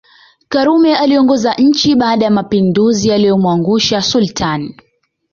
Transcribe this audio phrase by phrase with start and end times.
[0.49, 4.75] Karume aliongoza nchi baada ya mapinduzi yaliyomwangusha Sultani